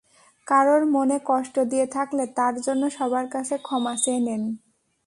কারও 0.47 0.75
মনে 0.95 1.17
কষ্ট 1.25 1.55
দিয়ে 1.71 1.85
থাকলে 1.95 2.23
তার 2.37 2.53
জন্য 2.65 2.83
সবার 2.97 3.25
কাছে 3.27 3.55
ক্ষমা 3.59 3.93
চেয়ে 4.03 4.21
নেন। 4.21 4.43